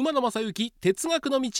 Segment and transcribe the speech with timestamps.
[0.00, 1.50] 馬野正幸哲学の道。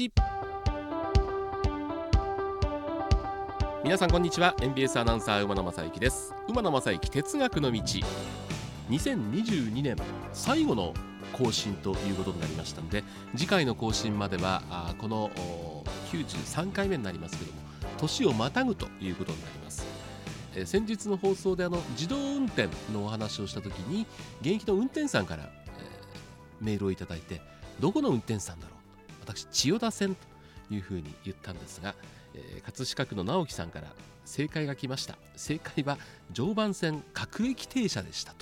[3.85, 4.55] 皆さんこんにちは。
[4.63, 6.33] NBS アナウンサー馬野正幸です。
[6.49, 7.83] 馬野正幸哲学の道。
[8.89, 9.95] 2022年
[10.33, 10.95] 最後の
[11.35, 13.05] 更新ということになりましたので
[13.37, 15.31] 次回の更新まではあこの
[16.11, 17.59] 93回目になりますけども
[17.99, 19.85] 年をまたぐということになります。
[20.57, 24.07] え先日の放送であの自動運転のお話をした時に
[24.41, 25.51] 現役の運転手さんから、
[26.61, 27.41] メールをいただいて
[27.81, 28.77] どこの運転手さんだろう
[29.21, 31.95] 私千代田線というふうに言ったんですが、
[32.35, 33.89] えー、葛飾区の直樹さんから
[34.25, 35.99] 正解が来ました正解は
[36.33, 38.35] 常磐線各駅停車でした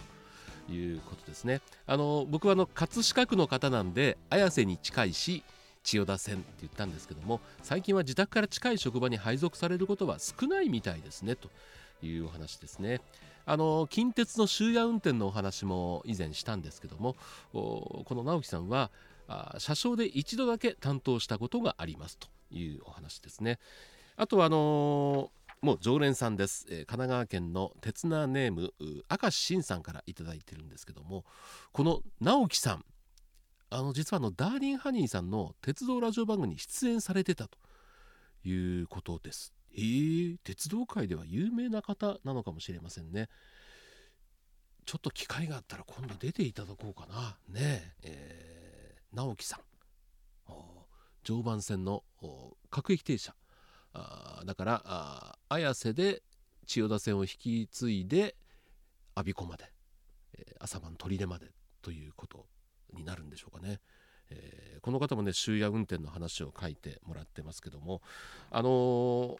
[0.66, 5.42] ということですねあの僕はの葛飾区の方なんで綾瀬に近いし
[5.82, 11.48] 千代田線って言ったんですけども最近は自宅から近い職場に配属されることは少ないみたいですねと
[12.02, 13.00] いうお話ですね。
[13.50, 17.16] あの近鉄の終夜運転のお話も以前したんですけども
[17.52, 18.90] この直樹さんは
[19.56, 23.58] 車掌で一度だけ担当したことがありますというお話ですね。
[24.16, 25.30] あとはあの
[25.62, 31.24] もう常連さんです、えー、神奈川県の鉄名ネーム明石慎さんから頂いてるんですけども
[31.72, 32.84] この直樹さん
[33.70, 37.58] あの実はあのダーリンハニーさんの鉄道ラジオ番組に出演されてたと
[38.44, 43.28] いうことですえ、鉄道界では有名な方なのかもしれませんね。
[44.84, 47.36] ちょっと機会があったら今度出ていただこうかな。
[47.48, 49.60] ねえー、直樹さん。
[51.24, 52.04] 常磐線の
[52.70, 53.34] 各駅停車。
[53.92, 56.22] あだから綾瀬で
[56.66, 58.36] 千代田線を引き継いで
[59.14, 59.72] 我孫子まで、
[60.34, 61.48] えー、朝晩砦まで
[61.82, 62.46] ということ
[62.94, 63.80] になるんでしょうかね。
[64.30, 68.00] えー、この方もね終夜運転の話を書いてもらってますけども。
[68.50, 69.36] あのー、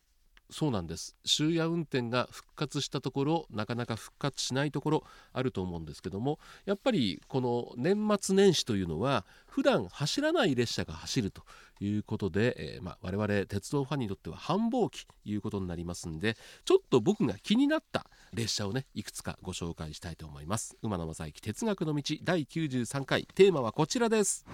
[0.50, 1.14] そうなんです。
[1.24, 11.42] 終夜運転が復活したところなかなか復活しないところあると思うんですけどもやっぱりこの年末年始というのは普段走らない列車が走ると
[11.80, 20.76] いうことで、えー、まあ、我々鉄道ファンにとっては繁忙期ということになりますんでちょっと僕が気になった列車をねいくつかご紹介したいと思います。
[20.82, 23.26] 馬野正幸哲学の道第93回。
[23.34, 24.44] テーマはこちらです。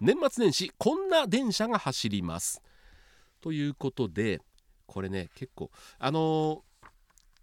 [0.00, 2.62] 年末年始こんな電車が走ります。
[3.40, 4.40] ということで
[4.86, 6.88] これね結構あのー、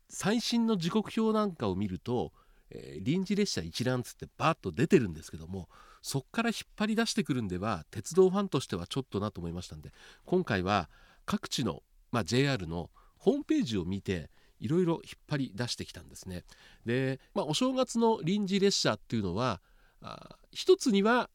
[0.10, 2.32] 最新の時刻表なんかを見ると、
[2.72, 5.70] えー、臨時列車一覧つってバーッと出てるんですけども
[6.02, 9.92] そっから引っ張り出してくるんでは鉄道ファンとしてはちょっとなと思いましたんで
[10.26, 10.90] 今回は
[11.26, 14.30] 各地の、まあ、JR のホームページを見て
[14.60, 16.44] いろいろ引っ張り出してきたんですね。
[16.86, 19.62] で、まあ、お正月の臨時列車っていうのは
[20.02, 21.30] あ一つには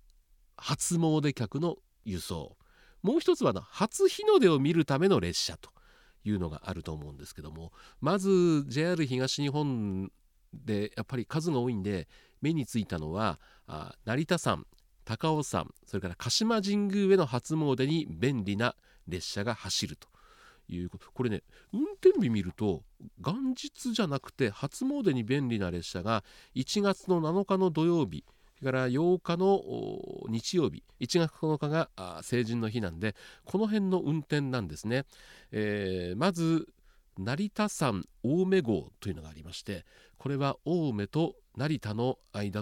[0.57, 2.57] 初詣客の輸送
[3.03, 5.71] もう一つは初日の出を見るための列車と
[6.25, 10.11] いうのがあると思うんですけどもまず JR 東日本
[10.53, 12.09] でやっぱり数が多いんで
[12.43, 14.67] 目についたのはあ成田山
[15.05, 18.75] 高尾山それから鹿島神宮への初詣に便利な
[19.09, 20.09] 列車が走ると
[20.69, 21.11] いうこと。
[21.13, 22.83] これね運転日見ると
[23.19, 26.23] 元日じゃなくて初詣に便利な列車が
[26.55, 28.25] 1月の7日の土曜日
[28.61, 29.63] それから8日の
[30.29, 31.89] 日曜日1月9日が
[32.23, 35.07] 成人の日なんでこの辺の運転なんですね、
[35.51, 36.69] えー、まず
[37.19, 39.85] 成田山青梅号というのがありまして
[40.19, 42.57] これは青梅と成田の間の